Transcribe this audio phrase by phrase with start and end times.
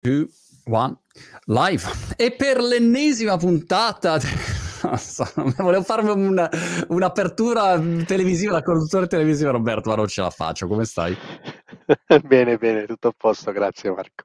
[0.00, 0.28] two,
[0.64, 0.96] one,
[1.46, 1.88] live.
[2.16, 4.18] E per l'ennesima puntata...
[4.82, 6.48] Non so, volevo farmi una,
[6.88, 10.66] un'apertura televisiva, la conduttore televisiva Roberto, ma non ce la faccio.
[10.66, 11.14] Come stai?
[12.24, 14.24] bene, bene, tutto a posto, grazie Marco.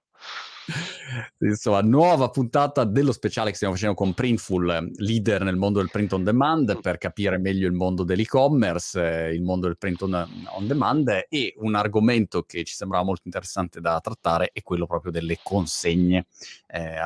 [1.40, 6.14] Insomma, nuova puntata dello speciale che stiamo facendo con Printful, leader nel mondo del print
[6.14, 10.68] on demand, per capire meglio il mondo dell'e-commerce, eh, il mondo del print on, on
[10.68, 15.40] demand e un argomento che ci sembrava molto interessante da trattare è quello proprio delle
[15.42, 16.26] consegne.
[16.68, 17.00] Eh,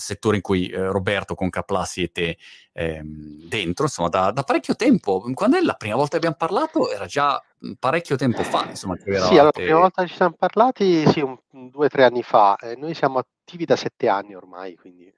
[0.00, 2.38] settore in cui eh, Roberto con Capla siete
[2.72, 5.20] ehm, dentro, insomma, da, da, parecchio tempo.
[5.34, 6.90] Quando è la prima volta che abbiamo parlato?
[6.90, 7.40] Era già
[7.78, 9.26] parecchio tempo fa, insomma, che eravate...
[9.26, 11.38] Sì, allora, la prima volta ci siamo parlati, sì, un,
[11.70, 12.56] due o tre anni fa.
[12.56, 15.12] Eh, noi siamo attivi da sette anni ormai, quindi...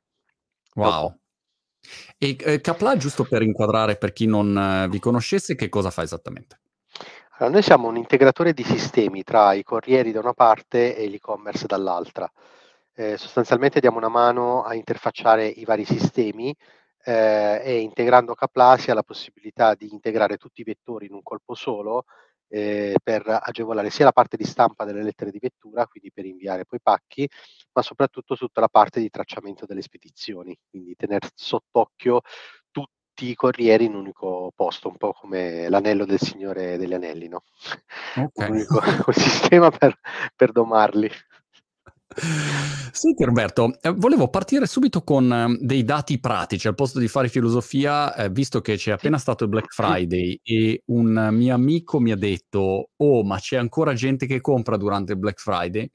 [0.75, 1.19] Wow.
[2.19, 6.03] E eh, Capla, giusto per inquadrare per chi non eh, vi conoscesse, che cosa fa
[6.03, 6.61] esattamente?
[7.37, 11.67] Allora, noi siamo un integratore di sistemi tra i corrieri da una parte e l'e-commerce
[11.67, 12.31] dall'altra.
[12.95, 16.55] Eh, sostanzialmente diamo una mano a interfacciare i vari sistemi
[17.05, 21.55] eh, e integrando Capla ha la possibilità di integrare tutti i vettori in un colpo
[21.55, 22.05] solo
[22.55, 26.67] eh, per agevolare sia la parte di stampa delle lettere di vettura, quindi per inviare
[26.67, 27.27] poi pacchi,
[27.73, 32.21] ma soprattutto tutta la parte di tracciamento delle spedizioni, quindi tenere sott'occhio
[32.71, 37.29] tutti i corrieri in un unico posto, un po' come l'anello del Signore degli Anelli,
[37.29, 37.45] no?
[38.15, 38.51] Okay.
[38.51, 39.99] un unico sistema per,
[40.37, 41.11] per domarli.
[42.15, 47.29] Senti Roberto, eh, volevo partire subito con eh, dei dati pratici al posto di fare
[47.29, 52.13] filosofia, eh, visto che c'è appena stato il Black Friday e un mio amico mi
[52.13, 55.91] ha detto, oh ma c'è ancora gente che compra durante il Black Friday?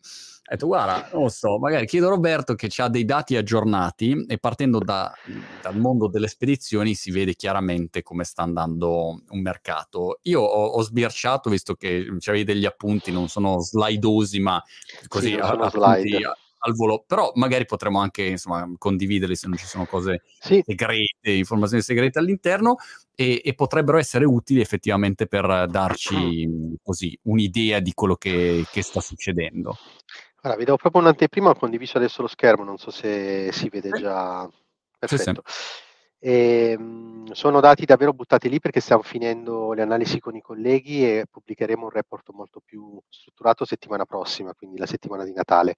[0.50, 4.24] Ho detto, guarda, non lo so, magari chiedo a Roberto che ha dei dati aggiornati
[4.30, 5.14] e partendo da,
[5.62, 10.20] dal mondo delle spedizioni si vede chiaramente come sta andando un mercato.
[10.22, 14.64] Io ho, ho sbirciato, visto che avevi degli appunti, non sono slidosi, ma
[15.10, 16.18] così sì, a, slide.
[16.60, 20.64] al volo, però magari potremmo anche insomma, condividerli se non ci sono cose sì.
[20.66, 22.78] segrete, informazioni segrete all'interno
[23.14, 29.02] e, e, potrebbero essere utili effettivamente per darci così un'idea di quello che, che sta
[29.02, 29.76] succedendo.
[30.48, 33.90] Allora, vi do proprio un'anteprima, ho condiviso adesso lo schermo, non so se si vede
[34.00, 34.50] già.
[34.98, 35.44] Perfetto.
[35.46, 35.87] Sì, sì.
[36.20, 41.06] E, ehm, sono dati davvero buttati lì perché stiamo finendo le analisi con i colleghi
[41.06, 45.76] e pubblicheremo un report molto più strutturato settimana prossima, quindi la settimana di Natale.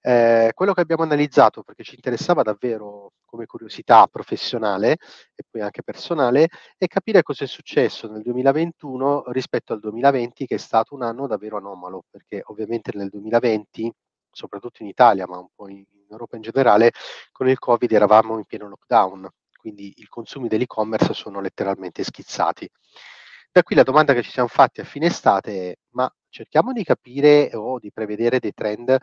[0.00, 4.92] Eh, quello che abbiamo analizzato, perché ci interessava davvero come curiosità professionale
[5.34, 10.54] e poi anche personale, è capire cosa è successo nel 2021 rispetto al 2020, che
[10.56, 13.92] è stato un anno davvero anomalo, perché ovviamente nel 2020
[14.30, 16.92] soprattutto in Italia, ma un po' in Europa in generale,
[17.32, 22.70] con il Covid eravamo in pieno lockdown quindi i consumi dell'e-commerce sono letteralmente schizzati.
[23.50, 26.84] Da qui la domanda che ci siamo fatti a fine estate è, ma cerchiamo di
[26.84, 28.96] capire o di prevedere dei trend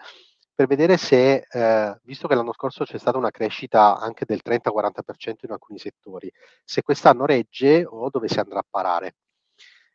[0.56, 5.46] per vedere se, eh, visto che l'anno scorso c'è stata una crescita anche del 30-40%
[5.46, 6.32] in alcuni settori,
[6.64, 9.16] se quest'anno regge o dove si andrà a parare.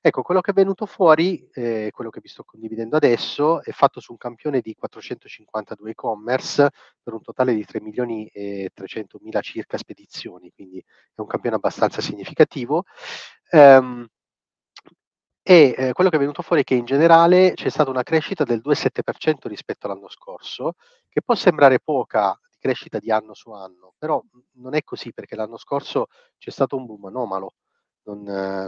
[0.03, 4.00] Ecco, quello che è venuto fuori, eh, quello che vi sto condividendo adesso, è fatto
[4.00, 6.71] su un campione di 452 e-commerce
[7.03, 11.56] per un totale di 3 milioni e 300 mila circa spedizioni, quindi è un campione
[11.56, 12.84] abbastanza significativo.
[13.50, 14.06] Um,
[15.43, 18.44] e eh, quello che è venuto fuori è che in generale c'è stata una crescita
[18.44, 20.77] del 2,7% rispetto all'anno scorso,
[21.10, 24.22] che può sembrare poca crescita di anno su anno, però
[24.53, 26.06] non è così perché l'anno scorso
[26.39, 27.53] c'è stato un boom anomalo
[28.05, 28.22] non,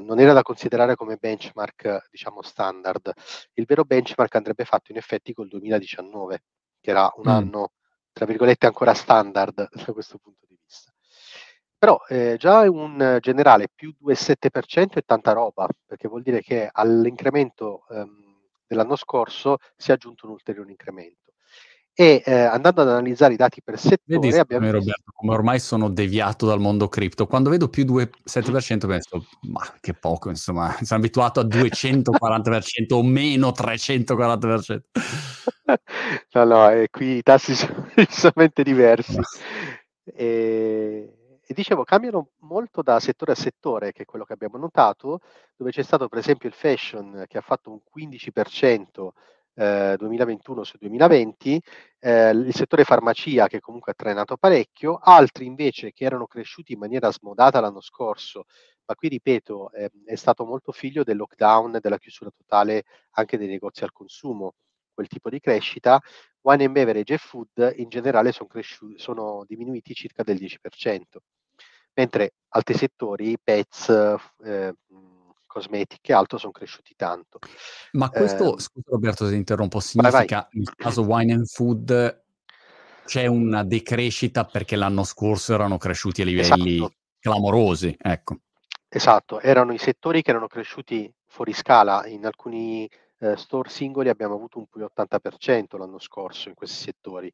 [0.04, 3.12] non, era da considerare come benchmark, diciamo, standard.
[3.54, 6.42] Il vero benchmark andrebbe fatto in effetti col 2019,
[6.80, 7.34] che era un mm.
[7.34, 7.72] anno,
[8.12, 10.92] tra virgolette, ancora standard da questo punto di vista.
[11.78, 17.86] Però eh, già un generale più 2,7% è tanta roba, perché vuol dire che all'incremento
[17.90, 21.21] ehm, dell'anno scorso si è aggiunto un ulteriore incremento
[21.94, 24.78] e eh, andando ad analizzare i dati per settore Vedi, abbiamo visto...
[24.78, 29.92] Roberto, come ormai sono deviato dal mondo cripto, quando vedo più 2,7% penso, ma che
[29.92, 34.80] poco, insomma, sono abituato a 240% o meno 340%.
[36.32, 39.18] no, no, eh, qui i tassi sono decisamente diversi.
[40.04, 45.20] E, e dicevo, cambiano molto da settore a settore, che è quello che abbiamo notato,
[45.56, 49.10] dove c'è stato per esempio il fashion che ha fatto un 15%
[49.54, 51.62] 2021 eh, su 2020,
[51.98, 56.78] eh, il settore farmacia che comunque ha trainato parecchio, altri invece che erano cresciuti in
[56.78, 58.46] maniera smodata l'anno scorso,
[58.86, 63.48] ma qui ripeto eh, è stato molto figlio del lockdown, della chiusura totale anche dei
[63.48, 64.54] negozi al consumo,
[64.94, 66.00] quel tipo di crescita,
[66.42, 71.18] wine and beverage e food in generale sono, cresciuti, sono diminuiti circa del 10%,
[71.94, 73.88] mentre altri settori, pets,
[74.44, 74.74] eh,
[75.52, 77.38] cosmetiche e altro sono cresciuti tanto.
[77.92, 80.46] Ma questo, eh, scusa Roberto se interrompo, significa vai, vai.
[80.52, 82.20] nel caso wine and food
[83.04, 86.94] c'è una decrescita perché l'anno scorso erano cresciuti a livelli esatto.
[87.18, 88.38] clamorosi, ecco.
[88.88, 92.88] Esatto, erano i settori che erano cresciuti fuori scala, in alcuni
[93.18, 97.32] eh, store singoli abbiamo avuto un più 80% l'anno scorso in questi settori,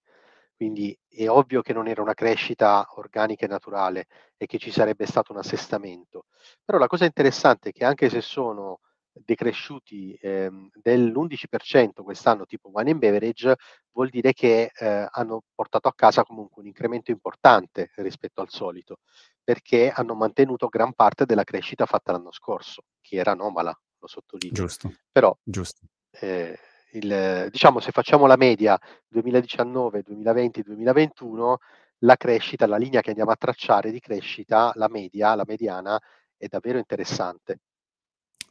[0.58, 5.06] quindi è ovvio che non era una crescita organica e naturale e che ci sarebbe
[5.06, 6.24] stato un assestamento.
[6.64, 8.80] Però la cosa interessante è che anche se sono
[9.12, 13.54] decresciuti ehm, dell'11% quest'anno tipo wine and beverage,
[13.92, 18.98] vuol dire che eh, hanno portato a casa comunque un incremento importante rispetto al solito,
[19.44, 24.54] perché hanno mantenuto gran parte della crescita fatta l'anno scorso, che era anomala, lo sottolineo.
[24.56, 24.92] Giusto.
[25.12, 25.86] Però, Giusto.
[26.10, 26.58] Eh,
[26.92, 31.58] il, diciamo, se facciamo la media 2019, 2020, 2021,
[32.02, 36.00] la crescita, la linea che andiamo a tracciare di crescita, la media, la mediana,
[36.36, 37.60] è davvero interessante.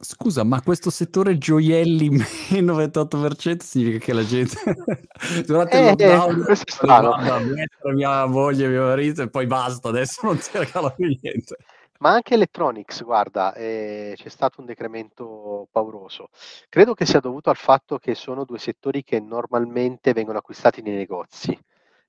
[0.00, 2.08] Scusa, ma questo settore gioielli
[2.50, 4.56] meno 28% significa che la gente
[5.44, 7.12] durante eh, il lockdown eh, strano.
[7.14, 11.56] a mettere mia moglie, mio marito e poi basta, adesso non ti regalo più niente.
[12.00, 16.28] Ma anche electronics, guarda, eh, c'è stato un decremento pauroso.
[16.68, 20.94] Credo che sia dovuto al fatto che sono due settori che normalmente vengono acquistati nei
[20.94, 21.58] negozi.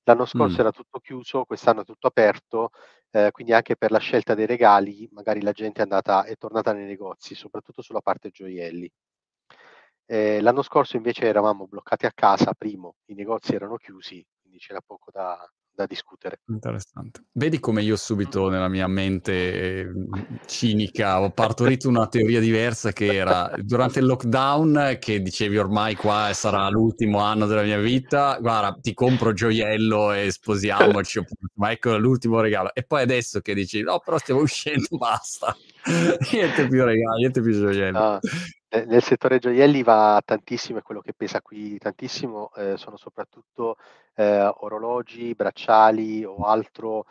[0.03, 0.59] L'anno scorso mm.
[0.59, 2.69] era tutto chiuso, quest'anno è tutto aperto,
[3.09, 6.71] eh, quindi anche per la scelta dei regali magari la gente è, andata, è tornata
[6.73, 8.91] nei negozi, soprattutto sulla parte gioielli.
[10.05, 14.81] Eh, l'anno scorso invece eravamo bloccati a casa, primo, i negozi erano chiusi, quindi c'era
[14.81, 15.37] poco da,
[15.79, 16.41] da discutere.
[16.47, 17.21] Interessante.
[17.31, 19.91] Vedi come io subito nella mia mente eh,
[20.45, 26.31] cinica ho partorito una teoria diversa che era durante il lockdown che dicevi ormai qua
[26.33, 31.23] sarà l'ultimo anno della mia vita, guarda ti compro gioiello e sposiamoci,
[31.55, 32.73] ma ecco l'ultimo regalo.
[32.73, 35.55] E poi adesso che dici no però stiamo uscendo, basta,
[36.33, 37.99] niente più regali, niente più gioiello.
[37.99, 38.19] No.
[38.71, 43.77] Nel settore gioielli va tantissimo, è quello che pesa qui tantissimo, eh, sono soprattutto
[44.15, 47.05] eh, orologi, bracciali o altro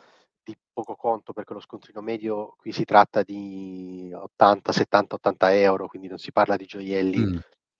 [0.45, 5.89] di poco conto, perché lo scontrino medio qui si tratta di 80, 70, 80 euro,
[5.89, 7.37] quindi non si parla di gioielli mm,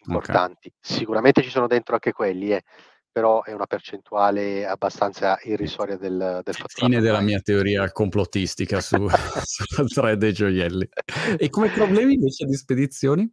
[0.07, 0.69] importanti.
[0.69, 0.99] Okay.
[0.99, 2.65] Sicuramente ci sono dentro anche quelli, eh,
[3.13, 9.89] però è una percentuale abbastanza irrisoria del, del Fine della mia teoria complottistica su, sulla
[9.89, 10.89] thread dei gioielli.
[11.37, 13.33] E come problemi invece di spedizioni?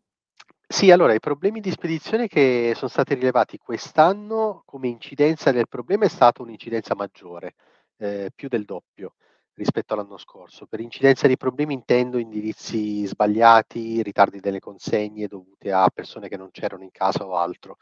[0.71, 6.05] Sì, allora i problemi di spedizione che sono stati rilevati quest'anno come incidenza del problema
[6.05, 7.53] è stata un'incidenza maggiore,
[7.97, 9.13] eh, più del doppio
[9.55, 10.65] rispetto all'anno scorso.
[10.65, 16.51] Per incidenza di problemi intendo indirizzi sbagliati, ritardi delle consegne dovute a persone che non
[16.51, 17.77] c'erano in casa o altro.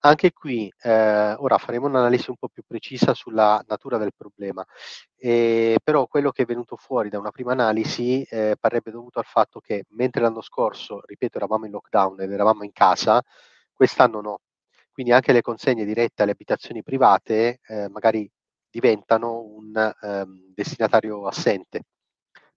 [0.00, 4.64] Anche qui eh, ora faremo un'analisi un po' più precisa sulla natura del problema,
[5.16, 9.26] eh, però quello che è venuto fuori da una prima analisi eh, parrebbe dovuto al
[9.26, 13.22] fatto che mentre l'anno scorso, ripeto, eravamo in lockdown ed eravamo in casa,
[13.72, 14.40] quest'anno no.
[14.92, 18.30] Quindi anche le consegne dirette alle abitazioni private eh, magari
[18.70, 21.82] diventano un um, destinatario assente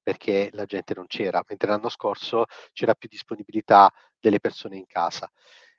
[0.04, 5.31] perché la gente non c'era, mentre l'anno scorso c'era più disponibilità delle persone in casa.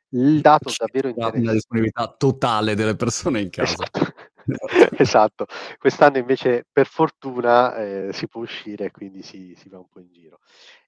[0.09, 1.43] Il dato c'è davvero interessante.
[1.43, 3.73] Una disponibilità totale delle persone in casa.
[3.73, 4.14] Esatto.
[4.99, 5.47] esatto.
[5.79, 10.13] Quest'anno invece per fortuna eh, si può uscire, quindi si, si, va un po' in
[10.13, 10.41] giro.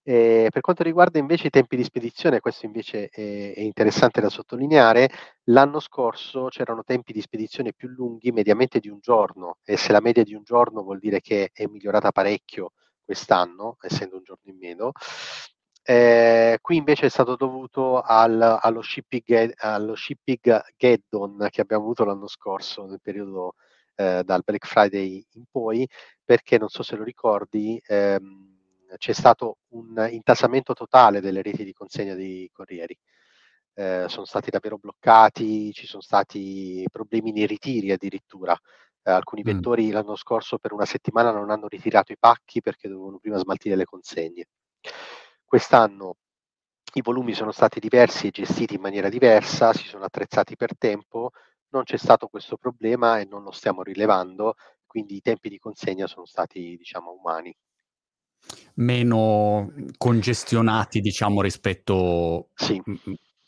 [0.03, 4.29] Eh, per quanto riguarda invece i tempi di spedizione, questo invece è, è, interessante da
[4.29, 5.11] sottolineare,
[5.44, 10.00] l'anno scorso c'erano tempi di spedizione più lunghi, mediamente di un giorno, e se la
[10.00, 12.72] media di un giorno vuol dire che è migliorata parecchio
[13.05, 14.93] quest'anno, essendo un giorno in meno,
[15.88, 22.05] eh, qui invece è stato dovuto al, allo, shipping, allo shipping Geddon che abbiamo avuto
[22.05, 23.55] l'anno scorso, nel periodo
[23.94, 25.88] eh, dal Black Friday in poi,
[26.24, 28.56] perché non so se lo ricordi, ehm,
[28.96, 32.98] c'è stato un intasamento totale delle reti di consegna dei corrieri.
[33.74, 38.58] Eh, sono stati davvero bloccati, ci sono stati problemi nei ritiri addirittura.
[39.05, 39.44] Eh, alcuni mm.
[39.44, 43.76] vettori l'anno scorso per una settimana non hanno ritirato i pacchi perché dovevano prima smaltire
[43.76, 44.46] le consegne.
[45.46, 46.17] Quest'anno
[46.94, 51.31] i volumi sono stati diversi e gestiti in maniera diversa, si sono attrezzati per tempo,
[51.69, 54.55] non c'è stato questo problema e non lo stiamo rilevando,
[54.86, 57.56] quindi i tempi di consegna sono stati diciamo umani
[58.74, 62.81] meno congestionati, diciamo, rispetto, sì.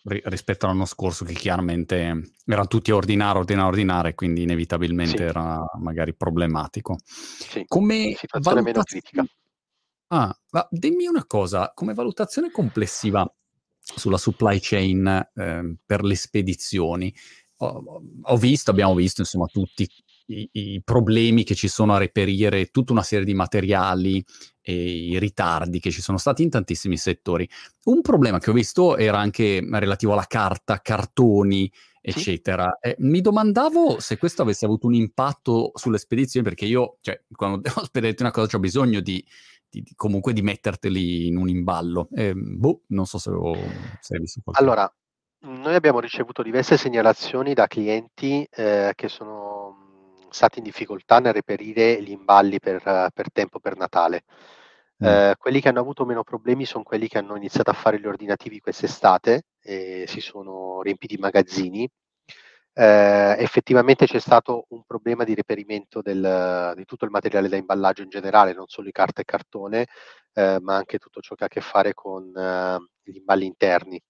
[0.02, 5.22] rispetto all'anno scorso, che chiaramente erano tutti a ordinare, ordinare, ordinare, quindi inevitabilmente sì.
[5.22, 6.96] era magari problematico.
[7.04, 9.24] Sì, come situazione meno critica.
[10.08, 13.30] Ah, ma dimmi una cosa, come valutazione complessiva
[13.78, 17.14] sulla supply chain eh, per le spedizioni,
[17.58, 19.86] ho, ho, visto, abbiamo visto, insomma, tutti
[20.26, 24.24] i, i, problemi che ci sono a reperire tutta una serie di materiali
[24.60, 27.48] e i ritardi che ci sono stati in tantissimi settori.
[27.84, 32.78] Un problema che ho visto era anche relativo alla carta, cartoni eccetera.
[32.80, 37.58] Eh, mi domandavo se questo avesse avuto un impatto sulle spedizioni, perché io, cioè, quando
[37.68, 39.24] devo spedire una cosa, ho bisogno di,
[39.68, 42.08] di, di, comunque di metterteli in un imballo.
[42.12, 43.54] Eh, boh, non so se, ho,
[44.00, 44.64] se hai visto qualcosa.
[44.64, 44.94] Allora,
[45.40, 49.86] noi abbiamo ricevuto diverse segnalazioni da clienti eh, che sono
[50.30, 52.82] stati in difficoltà nel reperire gli imballi per,
[53.12, 54.24] per tempo per Natale.
[55.02, 55.06] Mm.
[55.06, 58.06] Eh, quelli che hanno avuto meno problemi sono quelli che hanno iniziato a fare gli
[58.06, 61.88] ordinativi quest'estate e si sono riempiti i magazzini.
[62.80, 68.02] Eh, effettivamente c'è stato un problema di reperimento del, di tutto il materiale da imballaggio
[68.02, 69.88] in generale, non solo di carta e cartone,
[70.32, 74.00] eh, ma anche tutto ciò che ha a che fare con eh, gli imballi interni,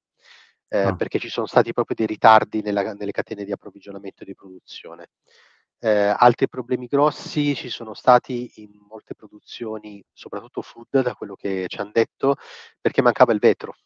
[0.69, 0.95] eh, ah.
[0.95, 5.09] perché ci sono stati proprio dei ritardi nella, nelle catene di approvvigionamento e di produzione.
[5.79, 11.65] Eh, altri problemi grossi ci sono stati in molte produzioni, soprattutto food, da quello che
[11.69, 12.37] ci hanno detto,
[12.83, 13.77] perché mancava il vetro.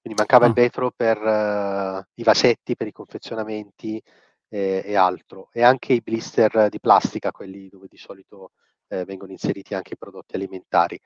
[0.00, 0.48] Quindi mancava ah.
[0.48, 4.02] il vetro per uh, i vasetti, per i confezionamenti
[4.48, 5.48] eh, e altro.
[5.52, 8.52] E anche i blister di plastica, quelli dove di solito
[8.88, 11.00] eh, vengono inseriti anche i prodotti alimentari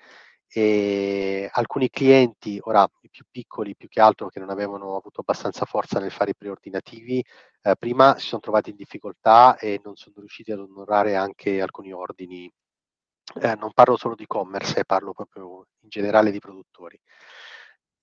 [0.56, 5.64] e alcuni clienti, ora i più piccoli più che altro che non avevano avuto abbastanza
[5.64, 7.24] forza nel fare i preordinativi,
[7.62, 11.92] eh, prima si sono trovati in difficoltà e non sono riusciti ad onorare anche alcuni
[11.92, 12.48] ordini.
[13.40, 17.00] Eh, non parlo solo di e-commerce, parlo proprio in generale di produttori.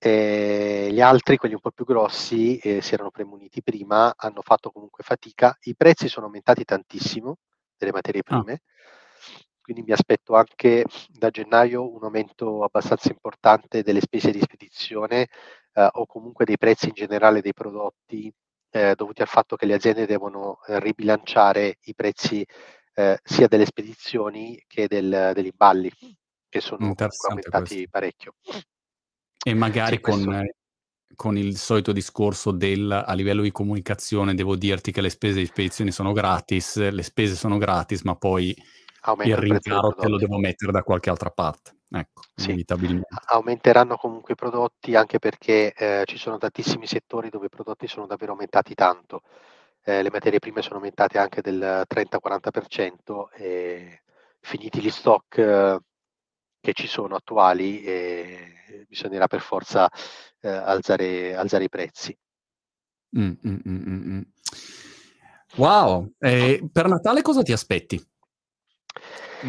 [0.04, 4.70] E gli altri, quelli un po' più grossi, eh, si erano premuniti prima, hanno fatto
[4.70, 5.56] comunque fatica.
[5.62, 7.36] I prezzi sono aumentati tantissimo
[7.76, 8.40] delle materie ah.
[8.40, 8.52] prime.
[8.52, 8.70] Ah
[9.62, 15.28] quindi mi aspetto anche da gennaio un aumento abbastanza importante delle spese di spedizione
[15.72, 18.30] eh, o comunque dei prezzi in generale dei prodotti
[18.70, 22.44] eh, dovuti al fatto che le aziende devono eh, ribilanciare i prezzi
[22.94, 25.90] eh, sia delle spedizioni che del, degli imballi,
[26.48, 26.94] che sono
[27.28, 27.88] aumentati questo.
[27.90, 28.34] parecchio.
[29.44, 30.46] E magari sì, con,
[31.16, 35.46] con, il solito discorso del a livello di comunicazione devo dirti che le spese di
[35.46, 38.54] spedizione sono gratis, le spese sono gratis, ma poi
[39.04, 41.76] Aumenta il rincaro te lo devo mettere da qualche altra parte.
[41.94, 42.46] Ecco, sì.
[42.46, 43.06] inevitabilmente.
[43.26, 48.06] Aumenteranno comunque i prodotti anche perché eh, ci sono tantissimi settori dove i prodotti sono
[48.06, 49.22] davvero aumentati tanto.
[49.84, 54.02] Eh, le materie prime sono aumentate anche del 30-40% e
[54.40, 55.78] finiti gli stock eh,
[56.62, 57.82] che ci sono attuali
[58.88, 59.90] bisognerà per forza
[60.40, 62.16] eh, alzare, alzare, i prezzi.
[63.18, 64.20] Mm, mm, mm, mm, mm.
[65.56, 68.02] wow, per Natale cosa ti aspetti?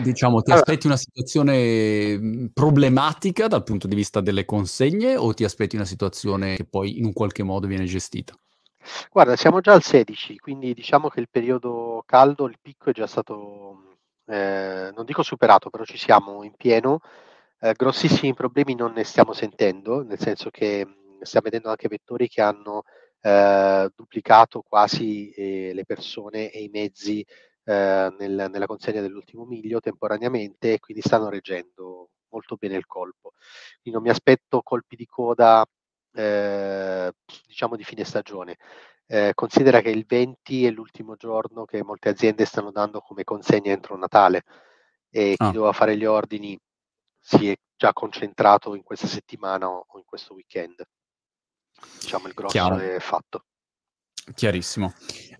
[0.01, 5.33] Diciamo, ti allora, aspetti una situazione mhmm, problematica dal punto di vista delle consegne o
[5.33, 8.35] ti aspetti una situazione che poi in un qualche modo viene gestita?
[9.11, 13.07] Guarda, siamo già al 16, quindi diciamo che il periodo caldo, il picco è già
[13.07, 13.82] stato,
[14.25, 16.99] eh, non dico superato, però ci siamo in pieno.
[17.59, 22.27] Eh, grossissimi problemi non ne stiamo sentendo, nel senso che mhmm, stiamo vedendo anche vettori
[22.27, 22.83] che hanno
[23.21, 27.25] eh, duplicato quasi eh, le persone e i mezzi
[27.65, 33.31] eh, nel, nella consegna dell'ultimo miglio temporaneamente e quindi stanno reggendo molto bene il colpo.
[33.81, 35.65] Quindi non mi aspetto colpi di coda
[36.13, 37.11] eh,
[37.47, 38.57] diciamo di fine stagione.
[39.05, 43.71] Eh, considera che il 20 è l'ultimo giorno che molte aziende stanno dando come consegna
[43.71, 44.43] entro Natale
[45.09, 45.51] e chi ah.
[45.51, 46.57] doveva fare gli ordini
[47.19, 50.83] si è già concentrato in questa settimana o in questo weekend.
[51.99, 52.77] Diciamo il grosso Chiaro.
[52.77, 53.45] è fatto.
[54.33, 54.93] Chiarissimo.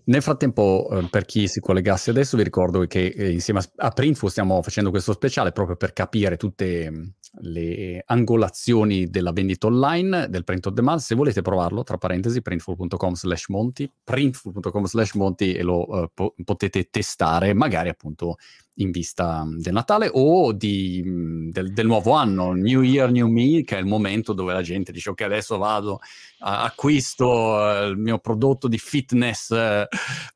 [0.06, 4.30] Nel frattempo, eh, per chi si collegasse adesso, vi ricordo che eh, insieme a, Printful
[4.30, 10.44] stiamo facendo questo speciale proprio per capire tutte mh, le angolazioni della vendita online del
[10.44, 11.00] print on demand.
[11.00, 16.34] Se volete provarlo, tra parentesi, printful.com slash monti, printful.com slash monti e lo uh, po-
[16.44, 18.36] potete testare, magari appunto
[18.76, 21.02] in vista del Natale o di,
[21.50, 24.90] del, del, nuovo anno, New Year, New Me, che è il momento dove la gente
[24.90, 26.00] dice ok adesso vado,
[26.40, 29.86] a, acquisto uh, il mio prodotto di fitness uh,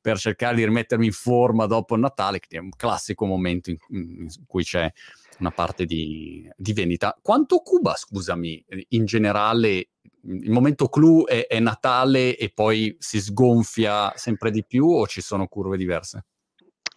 [0.01, 3.77] per cercare di rimettermi in forma dopo il Natale, che è un classico momento in,
[3.91, 4.91] in cui c'è
[5.39, 7.17] una parte di, di, vendita.
[7.21, 9.91] Quanto Cuba, scusami, in generale,
[10.23, 15.21] il momento clou è, è Natale e poi si sgonfia sempre di più o ci
[15.21, 16.25] sono curve diverse?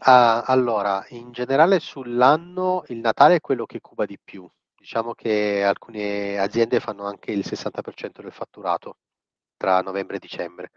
[0.03, 4.49] Ah, allora, in generale sull'anno il Natale è quello che cuba di più.
[4.75, 8.97] Diciamo che alcune aziende fanno anche il 60% del fatturato
[9.57, 10.71] tra novembre e dicembre,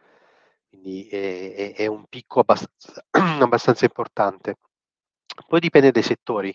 [0.68, 3.02] quindi è, è, è un picco abbastanza,
[3.42, 4.56] abbastanza, importante.
[5.48, 6.54] Poi dipende dai settori,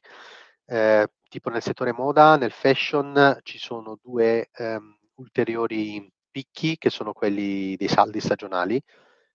[0.66, 7.14] eh, tipo nel settore moda, nel fashion ci sono due ehm, ulteriori picchi che sono
[7.14, 8.82] quelli dei saldi stagionali,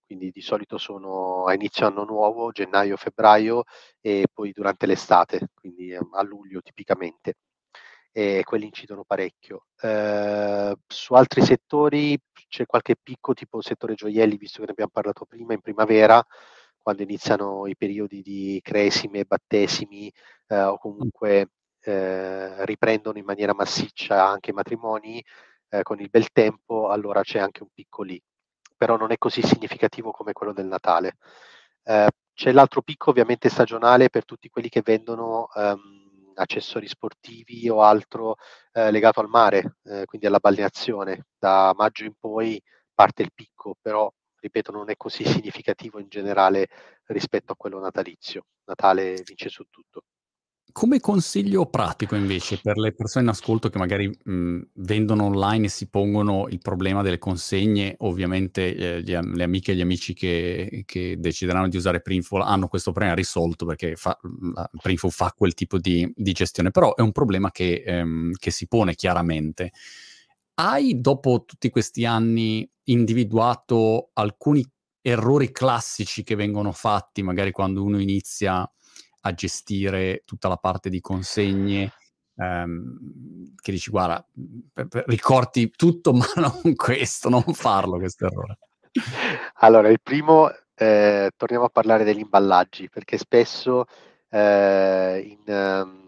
[0.06, 3.64] quindi di solito sono a inizio anno nuovo, gennaio-febbraio
[4.00, 7.34] e poi durante l'estate, quindi ehm, a luglio tipicamente.
[8.12, 9.66] E quelli incidono parecchio.
[9.80, 12.16] Eh, su altri settori
[12.48, 16.24] c'è qualche picco tipo settore gioielli, visto che ne abbiamo parlato prima, in primavera,
[16.80, 20.12] quando iniziano i periodi di cresime, battesimi
[20.48, 21.48] eh, o comunque
[21.80, 25.22] eh, riprendono in maniera massiccia anche i matrimoni
[25.70, 28.20] eh, con il bel tempo, allora c'è anche un picco lì,
[28.76, 31.16] però non è così significativo come quello del Natale.
[31.84, 37.82] Eh, c'è l'altro picco ovviamente stagionale per tutti quelli che vendono ehm, accessori sportivi o
[37.82, 38.36] altro
[38.72, 41.26] eh, legato al mare, eh, quindi alla balneazione.
[41.38, 42.60] Da maggio in poi
[42.92, 46.68] parte il picco, però ripeto non è così significativo in generale
[47.06, 48.46] rispetto a quello natalizio.
[48.64, 50.04] Natale vince su tutto.
[50.76, 55.68] Come consiglio pratico invece per le persone in ascolto che magari, mhmm, vendono online e
[55.68, 60.82] si pongono il problema delle consegne, ovviamente, ehm, gli le amiche e gli amici che
[60.84, 64.18] che decideranno di usare Printful hanno questo problema risolto perché fa
[64.82, 68.66] Printful fa quel tipo di di gestione, però è un problema che ehm, che si
[68.66, 69.70] pone chiaramente.
[70.54, 74.64] Hai, dopo tutti questi anni, individuato alcuni
[75.02, 78.68] errori classici che vengono fatti magari quando uno inizia
[79.26, 81.92] a gestire tutta la parte di consegne,
[82.36, 84.24] ehm, che dici guarda,
[85.06, 88.58] ricordi tutto ma non questo, non farlo questo errore.
[89.60, 93.86] Allora, il primo, ehm, torniamo a parlare degli imballaggi, perché spesso,
[94.28, 96.02] ehm, in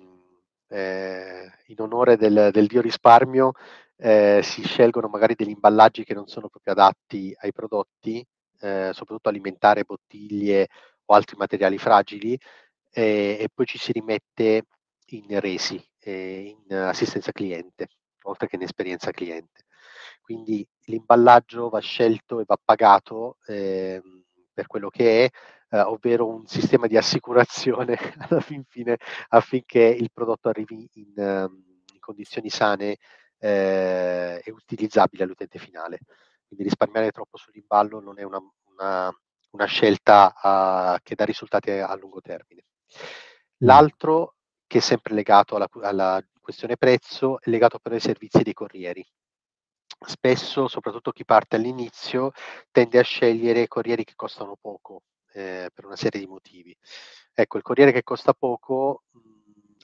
[0.69, 3.53] ehm, in onore del del dio risparmio,
[3.97, 8.25] ehm, si scelgono magari degli imballaggi che non sono proprio adatti ai prodotti,
[8.61, 10.69] ehm, soprattutto alimentare, bottiglie
[11.07, 12.39] o altri materiali fragili,
[12.97, 14.65] e, e poi ci si rimette
[15.09, 17.89] in resi, eh, in assistenza cliente,
[18.23, 19.65] oltre che in esperienza cliente.
[20.23, 24.03] Quindi l'imballaggio va scelto e va pagato eh,
[24.53, 25.31] per quello che è,
[25.77, 27.99] eh, ovvero un sistema di assicurazione
[28.31, 28.97] alla fin fine
[29.29, 31.13] affinché il prodotto arrivi in,
[31.93, 32.97] in condizioni sane
[33.39, 35.99] eh, e utilizzabili all'utente finale.
[36.47, 39.13] Quindi risparmiare troppo sull'imballo non è una, una,
[39.51, 40.33] una scelta
[40.95, 42.63] uh, che dà risultati a lungo termine.
[43.59, 44.35] L'altro,
[44.67, 49.05] che è sempre legato alla, alla questione prezzo, è legato però ai servizi dei corrieri.
[50.07, 52.33] Spesso, soprattutto chi parte all'inizio,
[52.71, 56.77] tende a scegliere corrieri che costano poco eh, per una serie di motivi.
[57.33, 59.19] Ecco, il corriere che costa poco mh,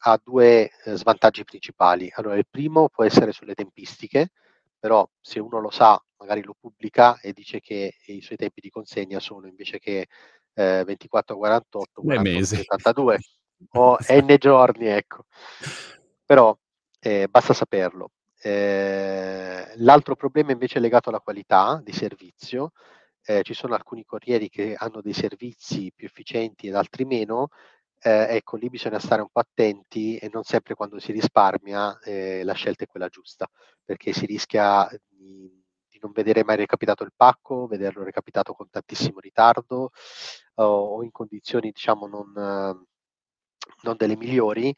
[0.04, 2.10] ha due eh, svantaggi principali.
[2.14, 4.30] Allora, il primo può essere sulle tempistiche,
[4.78, 8.70] però se uno lo sa, magari lo pubblica e dice che i suoi tempi di
[8.70, 10.08] consegna sono invece che
[10.54, 13.18] eh, 24 48, 48 72
[13.72, 15.24] o n giorni, ecco.
[16.24, 16.56] Però
[17.00, 18.10] eh, basta saperlo.
[18.40, 22.72] Eh, l'altro problema invece è legato alla qualità di servizio.
[23.24, 27.48] Eh, ci sono alcuni corrieri che hanno dei servizi più efficienti ed altri meno.
[28.04, 32.42] Eh, ecco, lì bisogna stare un po' attenti e non sempre quando si risparmia eh,
[32.42, 33.48] la scelta è quella giusta,
[33.84, 35.62] perché si rischia di
[36.02, 39.90] non vedere mai recapitato il pacco, vederlo recapitato con tantissimo ritardo
[40.54, 42.86] o, o in condizioni diciamo non,
[43.82, 44.74] non delle migliori,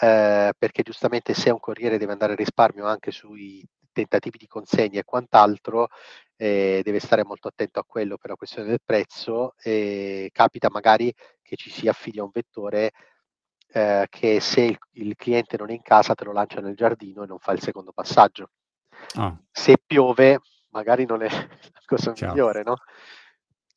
[0.00, 5.00] eh, perché giustamente se un corriere deve andare a risparmio anche sui tentativi di consegna
[5.00, 5.88] e quant'altro,
[6.36, 11.12] eh, deve stare molto attento a quello per la questione del prezzo e capita magari
[11.40, 12.92] che ci si affidi a un vettore
[13.68, 17.22] eh, che se il, il, cliente non è in casa te lo lancia nel giardino
[17.22, 18.50] e non fa il secondo passaggio.
[19.16, 19.44] Oh.
[19.50, 20.40] Se piove
[20.76, 22.28] magari non è la cosa Ciao.
[22.28, 22.76] migliore, no?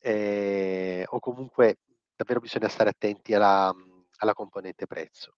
[0.02, 1.78] Eh, o comunque
[2.14, 3.74] davvero bisogna stare attenti alla,
[4.18, 5.36] alla componente prezzo.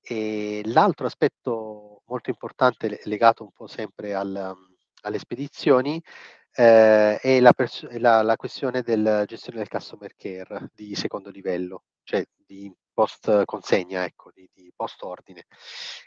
[0.00, 4.54] E l'altro aspetto molto importante legato un po' sempre al,
[5.02, 6.02] alle spedizioni
[6.52, 11.84] eh, è, la, pers- la, la, questione della gestione del customer care di secondo livello,
[12.02, 15.46] cioè di post consegna, ecco, di, di post ordine.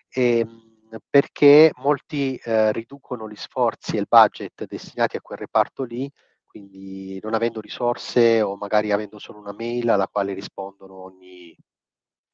[0.10, 0.79] E, ehm,
[1.10, 6.10] perché molti eh, riducono gli sforzi e il budget destinati a quel reparto lì,
[6.46, 11.56] quindi non avendo risorse o magari avendo solo una mail alla quale rispondono ogni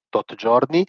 [0.09, 0.85] tot giorni.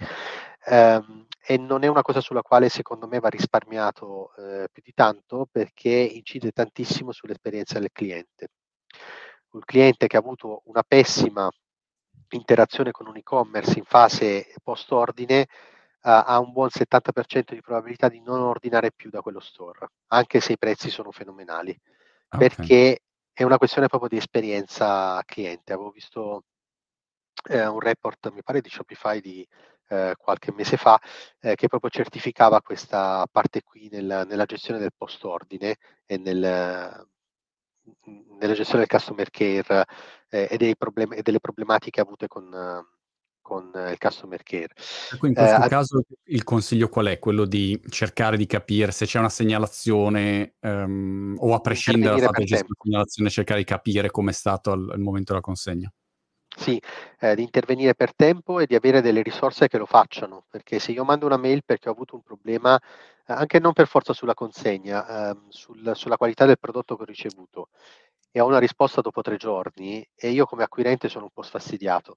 [0.66, 4.92] Ehm, e non è una cosa sulla quale secondo me va risparmiato eh, più di
[4.92, 8.48] tanto perché incide tantissimo sull'esperienza del cliente.
[9.50, 11.48] Un cliente che ha avuto una pessima
[12.30, 15.46] interazione con un e-commerce in fase post ordine
[16.08, 20.52] ha un buon 70% di probabilità di non ordinare più da quello store, anche se
[20.52, 21.76] i prezzi sono fenomenali,
[22.28, 22.48] okay.
[22.48, 23.00] perché
[23.32, 25.72] è una questione proprio di esperienza cliente.
[25.72, 26.44] Avevo visto
[27.48, 29.46] eh, un report, mi pare, di Shopify di
[29.88, 31.00] eh, qualche mese fa,
[31.40, 36.38] eh, che proprio certificava questa parte qui nel, nella gestione del post ordine e nel,
[38.38, 39.84] nella gestione del customer care
[40.28, 42.48] eh, e, problem- e, delle problematiche avute con,
[43.46, 44.74] con eh, il customer care.
[45.12, 47.20] Ecco, in questo eh, caso il consiglio qual è?
[47.20, 52.40] Quello di cercare di capire se c'è una segnalazione um, o a prescindere dal fatto
[52.40, 55.88] che c'è segnalazione, cercare di capire come è stato al, al momento della consegna.
[56.56, 56.80] Sì,
[57.20, 60.90] eh, di intervenire per tempo e di avere delle risorse che lo facciano, perché se
[60.90, 64.34] io mando una mail perché ho avuto un problema, eh, anche non per forza sulla
[64.34, 67.68] consegna, ehm, sul, sulla qualità del prodotto che ho ricevuto,
[68.32, 72.16] e ho una risposta dopo tre giorni, e io come acquirente sono un po' sfastidiato.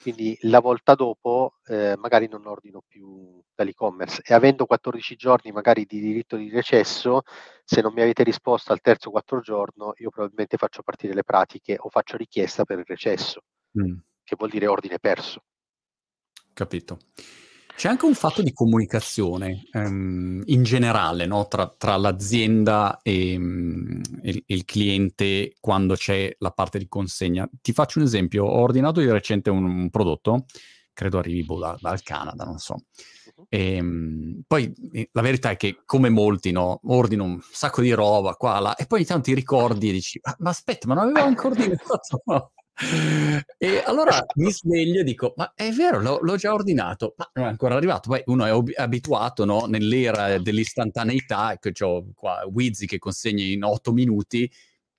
[0.00, 5.84] Quindi la volta dopo eh, magari non ordino più dall'e-commerce e avendo 14 giorni magari
[5.86, 7.22] di diritto di recesso,
[7.64, 11.24] se non mi avete risposto al terzo o quarto giorno, io probabilmente faccio partire le
[11.24, 13.42] pratiche o faccio richiesta per il recesso,
[13.80, 13.96] mm.
[14.22, 15.42] che vuol dire ordine perso.
[16.54, 16.98] Capito.
[17.78, 21.46] C'è anche un fatto di comunicazione um, in generale no?
[21.46, 23.34] tra, tra, l'azienda e,
[24.20, 27.48] e, il cliente quando c'è la parte di consegna.
[27.62, 30.46] Ti faccio un esempio, ho ordinato di recente un, un prodotto,
[30.92, 32.74] credo arrivi boh, da, dal Canada, non so.
[33.48, 37.92] E, um, poi eh, la verità è che come molti no, ordino un sacco di
[37.92, 40.94] roba qua, là, e poi ogni tanto ti ricordi e dici, ma, ma aspetta, ma
[40.94, 42.50] non avevo ancora ordinato?
[43.58, 47.46] e allora mi sveglio e dico: Ma è vero, l'ho, l'ho già ordinato, ma non
[47.46, 48.08] è ancora arrivato.
[48.08, 49.66] Poi uno è ob- abituato no?
[49.66, 54.50] nell'era dell'istantaneità, che ho qua Wizzy che consegna in otto minuti.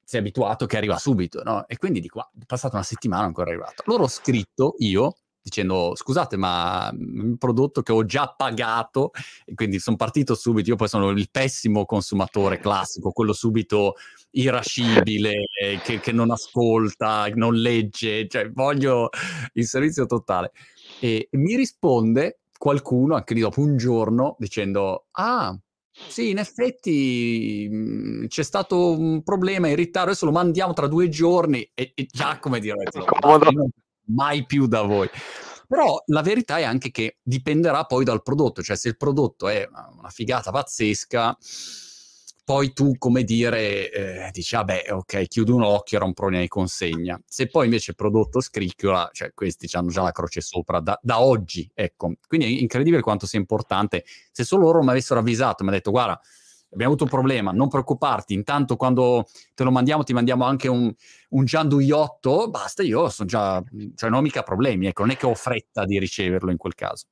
[0.04, 1.68] Sei abituato che arriva subito, no?
[1.68, 3.84] E quindi dico: Ma è passata una settimana, ancora arrivato.
[3.86, 9.12] Allora ho scritto io dicendo scusate ma un prodotto che ho già pagato
[9.46, 13.96] e quindi sono partito subito io poi sono il pessimo consumatore classico quello subito
[14.32, 15.46] irascibile
[15.84, 19.10] che, che non ascolta non legge cioè voglio
[19.54, 20.52] il servizio totale.
[21.00, 25.58] E mi risponde qualcuno anche lì dopo un giorno dicendo ah
[26.08, 31.10] sì, in effetti mh, c'è stato un problema in ritardo, adesso lo mandiamo tra due
[31.10, 31.70] giorni.
[31.74, 32.76] E, e già come dire,
[34.10, 35.10] mai più da voi.
[35.68, 39.68] Però la verità è anche che dipenderà poi dal prodotto, cioè se il prodotto è
[39.98, 41.38] una figata pazzesca,
[42.50, 46.42] poi tu, come dire, eh, dici, vabbè, ah ok, chiudo un occhio, era un problema
[46.42, 47.22] di consegna.
[47.24, 51.22] Se poi invece il prodotto scricchiola, cioè questi hanno già la croce sopra da, da,
[51.22, 52.14] oggi, ecco.
[52.28, 54.04] Quindi è incredibile quanto sia importante.
[54.32, 56.20] Se solo loro mi avessero avvisato, mi ha detto, guarda,
[56.72, 60.94] abbiamo avuto un problema, non preoccuparti, intanto quando te lo mandiamo ti mandiamo anche un,
[61.30, 63.62] un gianduiotto, basta, io sono già,
[63.96, 66.76] cioè non ho mica problemi, ecco, non è che ho fretta di riceverlo in quel
[66.76, 67.08] caso.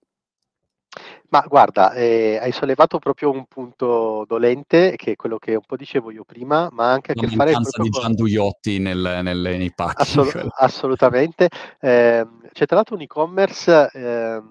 [1.30, 5.76] Ma guarda, eh, hai sollevato proprio un punto dolente, che è quello che un po'
[5.76, 7.64] dicevo io prima, ma anche a che fare con...
[7.84, 10.02] di gianduiotti nel, nel, nei pacchi.
[10.02, 11.50] Assol- assolutamente.
[11.80, 14.42] Eh, c'è tra l'altro un e-commerce eh,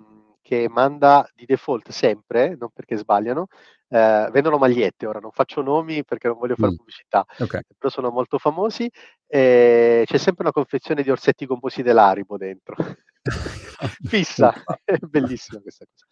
[0.43, 3.47] che manda di default sempre, non perché sbagliano,
[3.89, 6.77] eh, vendono magliette, ora non faccio nomi perché non voglio fare mm.
[6.77, 7.63] pubblicità, okay.
[7.77, 8.91] però sono molto famosi.
[9.27, 12.77] Eh, c'è sempre una confezione di orsetti composti dell'Aribo dentro.
[14.05, 14.53] Fissa,
[14.85, 16.07] è bellissima questa cosa.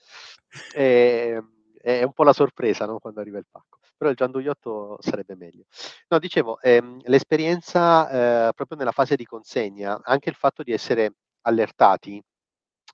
[0.74, 1.42] Eh,
[1.80, 2.98] è un po' la sorpresa no?
[2.98, 5.64] quando arriva il pacco, però il gianduiotto sarebbe meglio.
[6.08, 11.12] No, dicevo, ehm, l'esperienza eh, proprio nella fase di consegna, anche il fatto di essere
[11.42, 12.22] allertati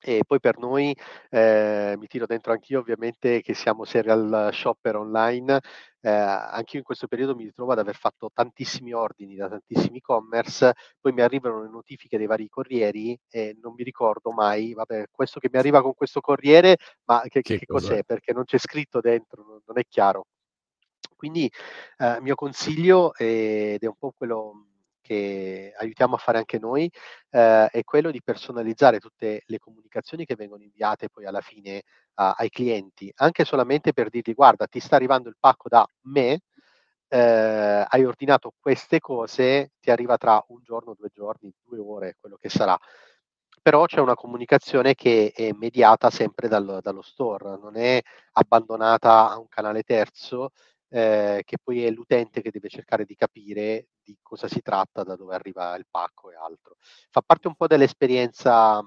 [0.01, 0.97] e poi per noi,
[1.29, 5.61] eh, mi tiro dentro anch'io ovviamente che siamo serial shopper online,
[6.01, 10.73] eh, anch'io in questo periodo mi ritrovo ad aver fatto tantissimi ordini da tantissimi e-commerce,
[11.01, 15.39] poi mi arrivano le notifiche dei vari corrieri e non mi ricordo mai, vabbè, questo
[15.41, 18.03] che mi arriva con questo corriere, ma che, che, che cos'è?
[18.05, 20.27] Perché non c'è scritto dentro, non, non è chiaro.
[21.17, 21.51] Quindi
[21.99, 24.70] eh, il mio consiglio, ed è un po' quello
[25.11, 26.89] che aiutiamo a fare anche noi
[27.31, 31.83] eh, è quello di personalizzare tutte le comunicazioni che vengono inviate poi alla fine
[32.15, 36.43] a, ai clienti, anche solamente per dirgli guarda ti sta arrivando il pacco da me,
[37.09, 42.37] eh, hai ordinato queste cose, ti arriva tra un giorno, due giorni, due ore, quello
[42.37, 42.79] che sarà.
[43.63, 48.01] Però c'è una comunicazione che è mediata sempre dal, dallo store, non è
[48.35, 50.51] abbandonata a un canale terzo,
[50.91, 55.17] eh, che poi è l'utente che deve cercare di capire di cosa si tratta, da
[55.17, 56.77] dove arriva il pacco e altro.
[57.11, 58.83] Fa parte un po' dell'esperienza,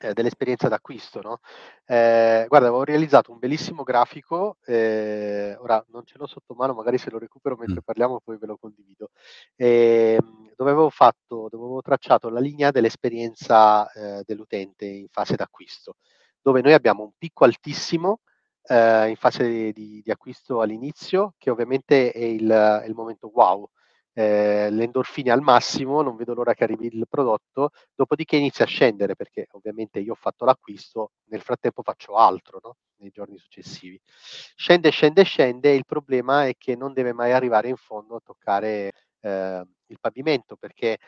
[0.00, 1.20] eh, dell'esperienza d'acquisto.
[1.22, 1.38] No?
[1.86, 6.98] Eh, guarda, avevo realizzato un bellissimo grafico, eh, ora non ce l'ho sotto mano, magari
[6.98, 9.10] se lo recupero mentre parliamo poi ve lo condivido,
[9.56, 15.96] ehm, dove avevo, fatto, dove avevo tracciato la linea dell'esperienza eh, dell'utente in fase d'acquisto,
[16.42, 18.20] dove noi abbiamo un picco altissimo
[18.66, 23.68] eh, in fase di, di, acquisto all'inizio, che ovviamente è il, è il momento wow,
[24.12, 28.68] eh, le endorfine al massimo, non vedo l'ora che arrivi il prodotto, dopodiché inizia a
[28.68, 32.76] scendere perché ovviamente io ho fatto l'acquisto, nel frattempo faccio altro no?
[32.98, 34.00] nei giorni successivi.
[34.02, 38.92] Scende, scende, scende, il problema è che non deve mai arrivare in fondo a toccare
[39.20, 40.98] eh, il pavimento perché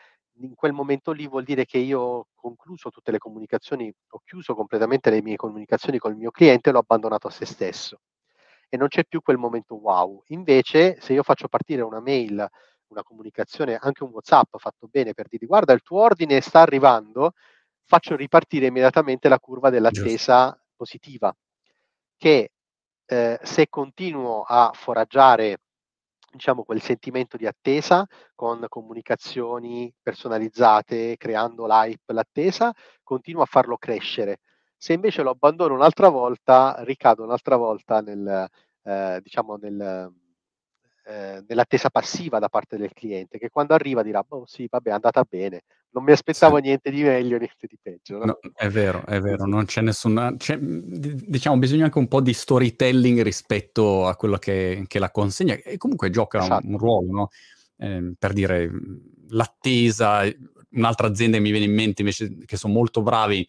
[0.41, 4.55] in quel momento lì vuol dire che io ho concluso tutte le comunicazioni, ho chiuso
[4.55, 8.01] completamente le mie comunicazioni col mio cliente e l'ho abbandonato a se stesso.
[8.69, 10.23] E non c'è più quel momento wow.
[10.27, 12.47] Invece, se io faccio partire una mail,
[12.87, 17.33] una comunicazione, anche un WhatsApp fatto bene per dire guarda il tuo ordine sta arrivando,
[17.83, 20.65] faccio ripartire immediatamente la curva dell'attesa Giusto.
[20.75, 21.35] positiva,
[22.17, 22.51] che
[23.05, 25.59] eh, se continuo a foraggiare
[26.39, 32.73] diciamo, quel sentimento di attesa con comunicazioni personalizzate, creando l'hype, l'attesa,
[33.03, 34.39] continuo a farlo crescere.
[34.77, 38.47] Se invece lo abbandono un'altra volta, ricado un'altra volta nel,
[38.83, 40.13] eh, diciamo nel,
[41.09, 44.93] eh, nell'attesa passiva da parte del cliente, che quando arriva dirà, boh sì, vabbè, è
[44.93, 46.61] andata bene, non mi aspettavo sì.
[46.61, 48.19] niente di meglio, niente di peggio.
[48.19, 48.25] No?
[48.25, 50.35] No, è vero, è vero, non c'è nessuna...
[50.37, 55.55] C'è, diciamo, bisogna anche un po' di storytelling rispetto a quello che, che la consegna,
[55.55, 56.67] e comunque gioca esatto.
[56.67, 57.29] un, un, ruolo, no?
[57.77, 58.69] Eh, per dire,
[59.29, 60.31] l'attesa,
[60.73, 63.47] un'altra azienda mi viene in mente invece che sono molto bravi,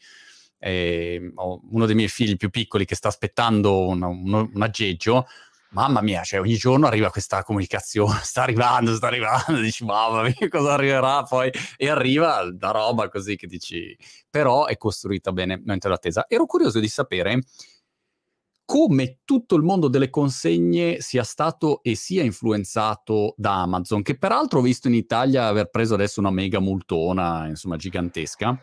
[0.58, 5.26] eh, ho uno dei miei figli più piccoli che sta aspettando un, un, un aggeggio,
[5.70, 10.48] mamma mia, cioè ogni giorno arriva questa comunicazione, sta arrivando, sta arrivando, dici mamma mia
[10.48, 13.96] cosa arriverà poi e arriva da roba così che dici,
[14.28, 16.26] però è costruita bene mentre l'attesa.
[16.28, 17.40] Ero curioso di sapere
[18.64, 24.60] come tutto il mondo delle consegne sia stato e sia influenzato da Amazon, che peraltro
[24.60, 28.56] ho visto in Italia aver preso adesso una mega multona, insomma gigantesca.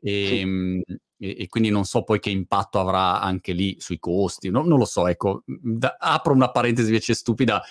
[0.00, 0.40] E, sì.
[0.40, 0.82] Ehm,
[1.18, 4.78] e, e, quindi non so poi che impatto avrà anche lì sui costi, no, non
[4.78, 7.62] lo so, ecco, da, apro una parentesi invece stupida,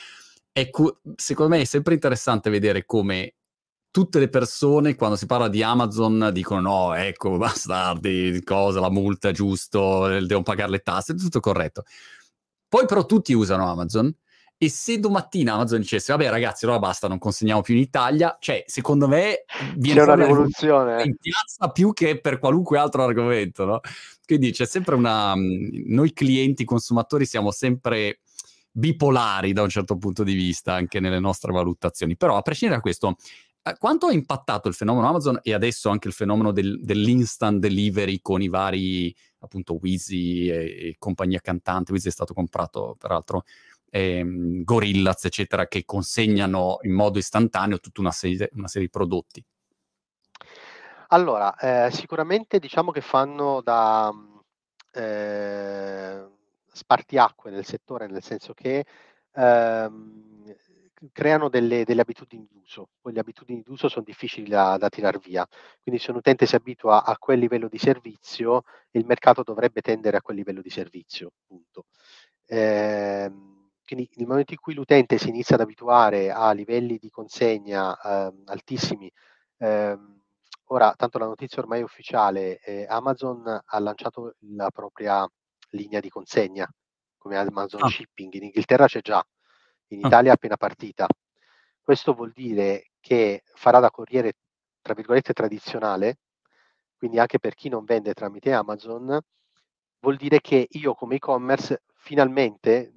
[0.51, 3.33] ecco, secondo me è sempre interessante vedere come
[3.91, 9.31] tutte le persone quando si parla di Amazon dicono no, ecco, bastardi, cosa, la multa,
[9.31, 11.83] giusto, devono pagare le tasse, tutto corretto.
[12.67, 14.13] Poi però tutti usano Amazon
[14.61, 18.65] e se domattina Amazon dicesse, vabbè ragazzi, allora basta, non consegniamo più in Italia, cioè,
[18.67, 19.45] secondo me
[19.77, 23.79] viene una rivoluzione in piazza più che per qualunque altro argomento, no?
[24.25, 25.33] Quindi c'è sempre una...
[25.35, 28.19] Noi clienti, consumatori, siamo sempre
[28.69, 32.17] bipolari da un certo punto di vista, anche nelle nostre valutazioni.
[32.17, 33.15] Però, a prescindere da questo,
[33.63, 38.19] eh, quanto ha impattato il fenomeno Amazon e adesso anche il fenomeno del, dell'instant delivery
[38.21, 40.55] con i vari, appunto, Wheezy e,
[40.89, 41.93] e compagnia cantante?
[41.93, 43.45] Wheezy è stato comprato, peraltro,
[43.89, 49.43] ehm, Gorillaz, eccetera, che consegnano in modo istantaneo tutta una serie, una serie di prodotti?
[51.11, 54.13] Allora, eh, sicuramente diciamo che fanno da
[54.93, 56.27] eh,
[56.71, 58.85] spartiacque nel settore, nel senso che
[59.33, 60.55] ehm,
[61.11, 62.89] creano delle, delle, abitudini d'uso.
[63.01, 65.47] Poi le abitudini d'uso sono difficili da, da tirar via.
[65.81, 70.17] Quindi se un utente si abitua a quel livello di servizio, il mercato dovrebbe tendere
[70.17, 71.31] a quel livello di servizio.
[71.47, 71.85] Punto.
[72.45, 73.31] Eh,
[73.89, 78.31] quindi nel momento in cui l'utente si inizia ad abituare a livelli di consegna eh,
[78.45, 79.11] altissimi,
[79.57, 80.21] ehm,
[80.65, 85.27] ora tanto la notizia ormai è ufficiale, eh, Amazon ha lanciato la propria
[85.71, 86.71] linea di consegna
[87.17, 87.89] come Amazon ah.
[87.89, 89.25] Shipping, in Inghilterra c'è già,
[89.87, 90.07] in ah.
[90.07, 91.07] Italia è appena partita.
[91.81, 94.33] Questo vuol dire che farà da corriere,
[94.81, 96.19] tra virgolette, tradizionale,
[96.95, 99.19] quindi anche per chi non vende tramite Amazon,
[99.99, 102.93] vuol dire che io come e-commerce finalmente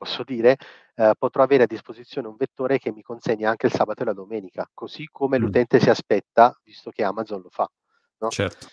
[0.00, 0.56] posso dire,
[0.94, 4.14] eh, potrò avere a disposizione un vettore che mi consegna anche il sabato e la
[4.14, 5.42] domenica, così come mm.
[5.42, 7.70] l'utente si aspetta, visto che Amazon lo fa.
[8.20, 8.30] No?
[8.30, 8.66] Certo.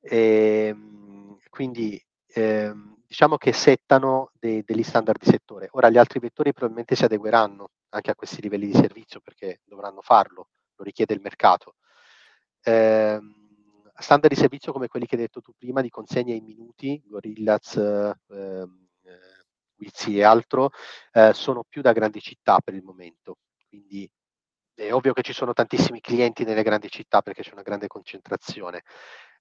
[0.00, 5.68] E, ehm, quindi ehm, diciamo che settano dei, degli standard di settore.
[5.72, 10.02] Ora gli altri vettori probabilmente si adegueranno anche a questi livelli di servizio perché dovranno
[10.02, 11.76] farlo, lo richiede il mercato.
[12.62, 13.18] Eh,
[13.96, 17.76] standard di servizio come quelli che hai detto tu prima, di consegna in minuti, Gorillaz,
[17.76, 18.14] eh,
[19.80, 20.70] Wizzy e altro,
[21.12, 23.38] eh, sono più da grandi città per il momento.
[23.68, 24.08] Quindi
[24.74, 28.82] è ovvio che ci sono tantissimi clienti nelle grandi città perché c'è una grande concentrazione.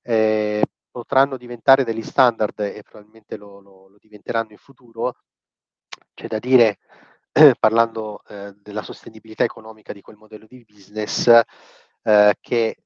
[0.01, 5.15] Eh, potranno diventare degli standard e probabilmente lo, lo, lo diventeranno in futuro.
[6.13, 6.79] C'è da dire,
[7.31, 11.27] eh, parlando eh, della sostenibilità economica di quel modello di business,
[12.03, 12.77] eh, che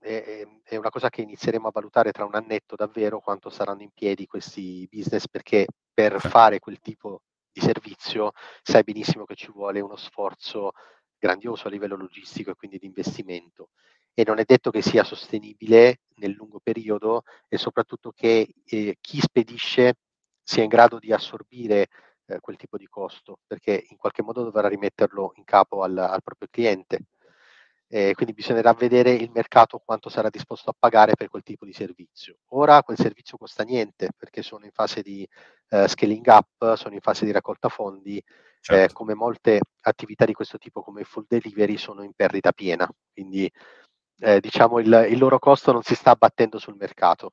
[0.00, 3.90] è, è, una cosa che inizieremo a valutare tra un annetto davvero quanto saranno in
[3.90, 9.80] piedi questi business perché per fare quel tipo di servizio sai benissimo che ci vuole
[9.80, 10.72] uno sforzo
[11.18, 13.70] grandioso a livello logistico e quindi di investimento.
[14.14, 19.20] E non è detto che sia sostenibile nel lungo periodo e soprattutto che eh, chi
[19.20, 19.94] spedisce
[20.42, 21.88] sia in grado di assorbire
[22.26, 26.22] eh, quel tipo di costo perché in qualche modo dovrà rimetterlo in capo al, al
[26.22, 27.06] proprio cliente
[27.90, 31.72] eh, quindi bisognerà vedere il mercato quanto sarà disposto a pagare per quel tipo di
[31.72, 32.36] servizio.
[32.48, 35.26] Ora quel servizio costa niente perché sono in fase di
[35.70, 38.24] eh, scaling up, sono in fase di raccolta fondi, eh,
[38.60, 38.94] certo.
[38.94, 43.50] come molte attività di questo tipo come full delivery sono in perdita piena, quindi
[44.20, 47.32] eh, diciamo il, il, loro costo non si sta abbattendo sul mercato.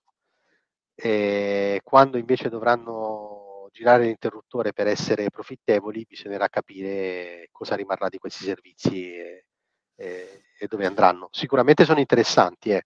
[0.95, 8.45] E quando invece dovranno girare l'interruttore per essere profittevoli, bisognerà capire cosa rimarrà di questi
[8.45, 9.45] servizi e,
[9.95, 11.29] e, e dove andranno.
[11.31, 12.85] Sicuramente sono interessanti, eh.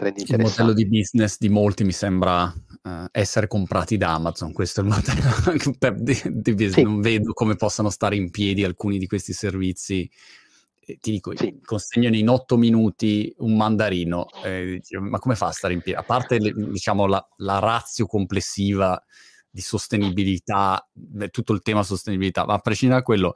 [0.00, 4.84] Il modello di business di molti mi sembra uh, essere comprati da Amazon, questo è
[4.84, 6.74] il modello di, di business.
[6.74, 6.82] Sì.
[6.82, 10.08] Non vedo come possano stare in piedi alcuni di questi servizi
[10.96, 11.60] ti dico, sì.
[11.62, 15.98] consegnano in otto minuti un mandarino, eh, ma come fa a stare in piedi?
[15.98, 19.00] A parte diciamo, la, la razio complessiva
[19.50, 20.88] di sostenibilità,
[21.30, 23.34] tutto il tema sostenibilità, ma a prescindere da quello,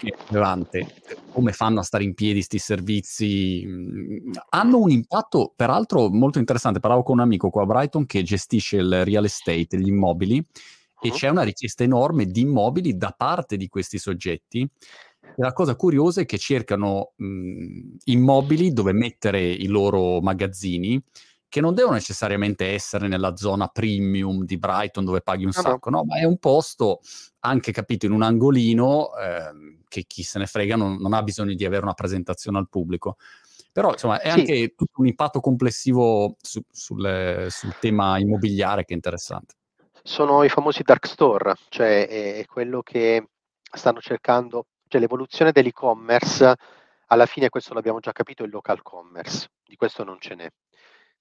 [0.00, 0.86] rilevante,
[1.32, 3.66] come fanno a stare in piedi questi servizi?
[4.50, 6.80] Hanno un impatto, peraltro, molto interessante.
[6.80, 10.44] Parlavo con un amico qua a Brighton che gestisce il real estate, gli immobili,
[11.00, 14.68] e c'è una richiesta enorme di immobili da parte di questi soggetti
[15.36, 21.00] la cosa curiosa è che cercano mh, immobili dove mettere i loro magazzini
[21.48, 25.90] che non devono necessariamente essere nella zona premium di Brighton dove paghi un ah, sacco,
[25.90, 27.00] no, ma è un posto
[27.40, 31.54] anche capito in un angolino eh, che chi se ne frega non, non, ha bisogno
[31.54, 33.16] di avere una presentazione al pubblico.
[33.72, 34.38] Però insomma è sì.
[34.38, 39.54] anche tutto un impatto complessivo su, sul, sul tema immobiliare che è interessante.
[40.02, 43.28] Sono i famosi dark store, cioè è quello che
[43.70, 46.54] stanno cercando cioè l'evoluzione dell'e-commerce,
[47.06, 50.48] alla fine questo l'abbiamo già capito, è il local commerce, di questo non ce n'è.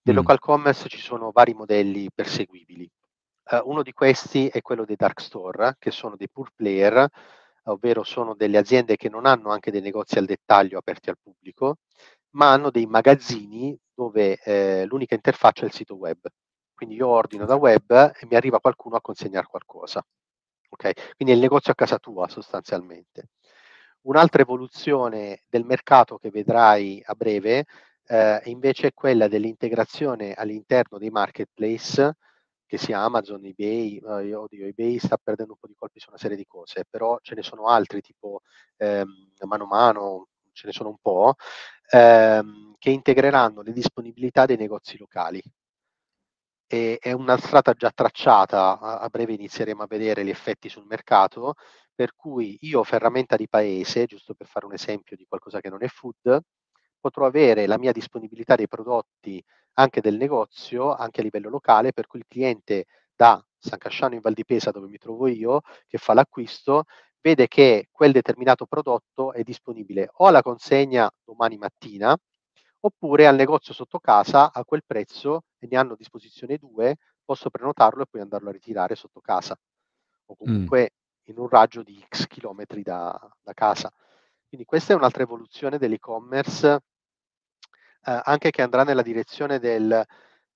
[0.07, 0.19] Del mm.
[0.19, 2.89] local commerce ci sono vari modelli perseguibili.
[3.51, 7.05] Uh, uno di questi è quello dei dark store, che sono dei pure player,
[7.63, 11.79] ovvero sono delle aziende che non hanno anche dei negozi al dettaglio aperti al pubblico,
[12.35, 16.25] ma hanno dei magazzini dove eh, l'unica interfaccia è il sito web.
[16.73, 20.01] Quindi io ordino da web e mi arriva qualcuno a consegnare qualcosa.
[20.69, 20.93] Okay?
[21.17, 23.31] Quindi è il negozio a casa tua sostanzialmente.
[24.03, 27.65] Un'altra evoluzione del mercato che vedrai a breve
[28.07, 32.15] eh, invece è quella dell'integrazione all'interno dei marketplace,
[32.65, 36.17] che sia Amazon, eBay, eh, odio, eBay sta perdendo un po' di colpi su una
[36.17, 38.41] serie di cose, però ce ne sono altri tipo
[38.77, 41.35] ehm, mano a mano, ce ne sono un po',
[41.91, 45.41] ehm, che integreranno le disponibilità dei negozi locali.
[46.69, 50.85] E, è una strada già tracciata, a, a breve inizieremo a vedere gli effetti sul
[50.85, 51.53] mercato,
[51.95, 55.83] per cui io ferramenta di paese, giusto per fare un esempio di qualcosa che non
[55.83, 56.41] è food,
[56.99, 62.07] potrò avere la mia disponibilità dei prodotti anche del negozio, anche a livello locale, per
[62.07, 65.97] cui il cliente da San Casciano in Val di Pesa, dove mi trovo io, che
[65.97, 66.85] fa l'acquisto,
[67.21, 72.17] vede che quel determinato prodotto è disponibile o alla consegna domani mattina,
[72.79, 77.49] oppure al negozio sotto casa a quel prezzo e ne hanno a disposizione due, posso
[77.49, 79.57] prenotarlo e poi andarlo a ritirare sotto casa.
[80.27, 80.37] O mm.
[80.37, 83.91] comunque in un raggio di X chilometri da, da casa.
[84.47, 86.79] Quindi questa è un'altra evoluzione dell'e-commerce,
[88.05, 90.05] eh, anche che andrà nella direzione del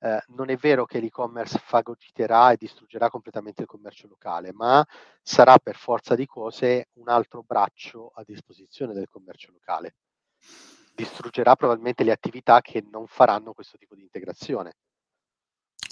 [0.04, 4.84] eh, non è vero che l'e-commerce fagociterà e distruggerà completamente il commercio locale, ma
[5.22, 9.96] sarà per forza di cose un altro braccio a disposizione del commercio locale.
[10.96, 14.74] Distruggerà probabilmente le attività che non faranno questo tipo di integrazione.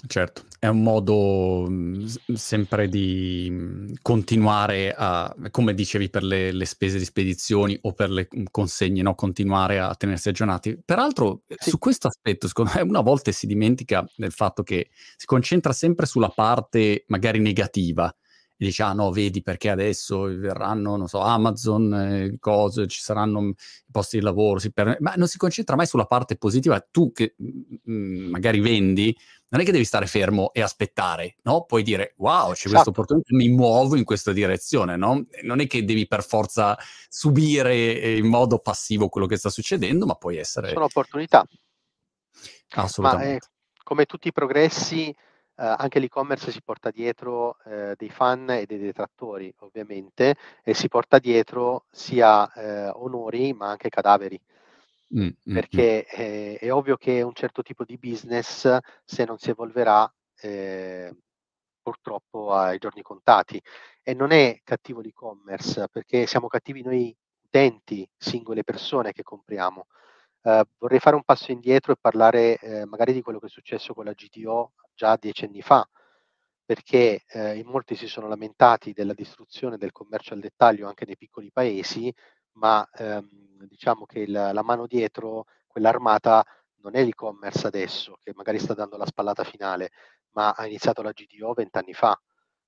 [0.06, 6.64] Certo, è un modo mh, sempre di mh, continuare a, come dicevi per le, le,
[6.64, 9.14] spese di spedizioni o per le consegne, no?
[9.14, 10.80] continuare a tenersi aggiornati.
[10.82, 11.70] Peraltro, sì.
[11.70, 16.06] su questo aspetto, secondo me, una volta si dimentica del fatto che si concentra sempre
[16.06, 18.12] sulla parte magari negativa
[18.62, 23.40] e dice, ah no, vedi perché adesso verranno, non so, Amazon, eh, cose, ci saranno
[23.40, 23.50] mm,
[23.90, 24.98] posti di lavoro, si per...
[25.00, 26.78] ma non si concentra mai sulla parte positiva.
[26.78, 29.16] Tu che mh, mm, magari vendi,
[29.48, 31.64] non è che devi stare fermo e aspettare, no?
[31.64, 32.70] Puoi dire, wow, c'è esatto.
[32.70, 35.24] questa opportunità, mi muovo in questa direzione, no?
[35.42, 36.76] Non è che devi per forza
[37.08, 40.68] subire eh, in modo passivo quello che sta succedendo, ma puoi essere...
[40.68, 41.46] Sono opportunità.
[42.74, 43.30] Assolutamente.
[43.30, 45.16] Ma, eh, come tutti i progressi,
[45.62, 51.18] anche l'e-commerce si porta dietro uh, dei fan e dei detrattori, ovviamente, e si porta
[51.18, 54.40] dietro sia uh, onori ma anche cadaveri.
[55.12, 55.54] Mm, mm, mm.
[55.54, 56.54] perché mm.
[56.60, 61.14] È, ovvio che un certo tipo di business, se non si evolverà, eh,
[61.82, 63.60] purtroppo ha i giorni contati.
[64.02, 69.86] E non è cattivo l'e-commerce, perché siamo cattivi noi utenti, singole persone che compriamo.
[70.42, 73.92] Uh, vorrei fare un passo indietro e parlare eh, magari di quello che è successo
[73.92, 75.88] con la GTO già dieci anni fa,
[76.64, 81.16] perché eh, in molti si sono lamentati della distruzione del commercio al dettaglio anche nei
[81.16, 82.12] piccoli paesi,
[82.52, 83.28] ma ehm,
[83.66, 86.44] diciamo che la, la mano dietro, quell'armata,
[86.82, 89.90] non è l'e-commerce adesso, che magari sta dando la spallata finale,
[90.32, 92.18] ma ha iniziato la GDO vent'anni fa,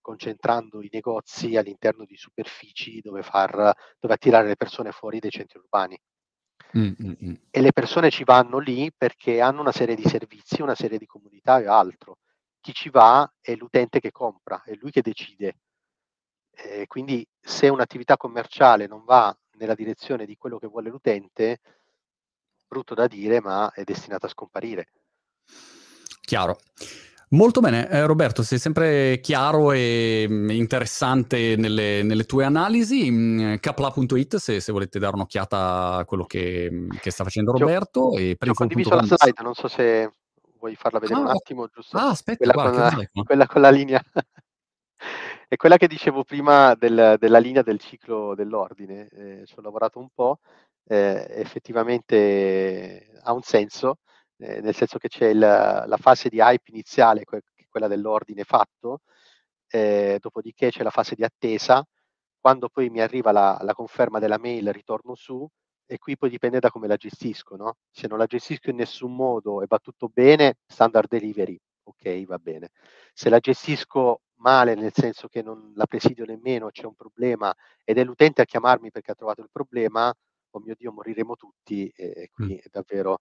[0.01, 5.59] concentrando i negozi all'interno di superfici dove, far, dove attirare le persone fuori dai centri
[5.59, 5.99] urbani.
[6.77, 7.35] Mm, mm, mm.
[7.51, 11.07] E le persone ci vanno lì perché hanno una serie di servizi, una serie di
[11.07, 12.18] comunità e altro.
[12.61, 15.59] Chi ci va è l'utente che compra, è lui che decide.
[16.51, 21.61] E quindi se un'attività commerciale non va nella direzione di quello che vuole l'utente,
[22.66, 24.89] brutto da dire, ma è destinata a scomparire.
[26.20, 26.59] Chiaro.
[27.33, 33.11] Molto bene, eh, Roberto, sei sempre chiaro e mm, interessante nelle, nelle, tue analisi.
[33.11, 38.01] Mm, Capla.it se, se, volete dare un'occhiata a quello che, mm, che sta facendo Roberto.
[38.01, 40.12] Ho, e ho condiviso la slide, non so se
[40.59, 41.97] vuoi farla vedere ah, un attimo, giusto?
[41.97, 44.03] Ah, aspetta, quella, guarda, con, la, quella con la linea.
[45.49, 49.09] è quella che dicevo prima del, della linea del ciclo dell'ordine.
[49.09, 50.41] Eh, ci ho lavorato un po',
[50.85, 54.01] eh, effettivamente ha un senso
[54.43, 59.01] eh, nel senso che c'è il, la fase di hype iniziale, que- quella dell'ordine fatto,
[59.68, 61.84] eh, dopodiché c'è la fase di attesa,
[62.40, 65.49] quando poi mi arriva la, la, conferma della mail ritorno su
[65.86, 67.76] e qui poi dipende da come la gestisco, no?
[67.90, 72.38] Se non la gestisco in nessun modo e va tutto bene, standard delivery, ok, va
[72.38, 72.70] bene.
[73.12, 77.99] Se la gestisco male, nel senso che non la presidio nemmeno, c'è un problema ed
[77.99, 80.12] è l'utente a chiamarmi perché ha trovato il problema,
[80.51, 82.59] oh mio Dio, moriremo tutti e, e qui mm.
[82.59, 83.20] è davvero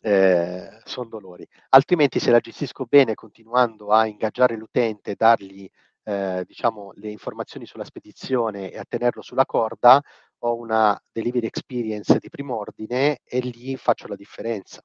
[0.00, 1.46] eh, sono dolori.
[1.70, 5.68] Altrimenti se la gestisco bene continuando a ingaggiare l'utente, dargli
[6.04, 10.00] eh, diciamo, le informazioni sulla spedizione e a tenerlo sulla corda,
[10.42, 14.82] ho una delivery experience di primo ordine e lì faccio la differenza.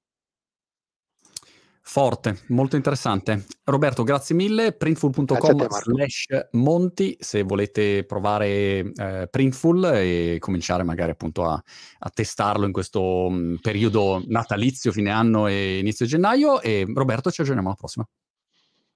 [1.88, 3.46] Forte, molto interessante.
[3.64, 4.74] Roberto, grazie mille.
[4.74, 12.66] Printful.com slash Monti se volete provare eh, Printful e cominciare magari appunto a, a testarlo
[12.66, 16.60] in questo mh, mm, periodo natalizio, fine anno e inizio gennaio.
[16.60, 18.06] E Roberto, ci aggiorniamo alla prossima.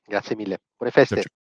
[0.04, 0.60] Grazie mille.
[0.76, 1.14] Buone feste.
[1.14, 1.38] Ciao, ciao.